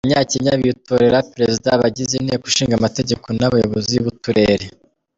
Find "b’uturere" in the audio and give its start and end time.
4.03-4.65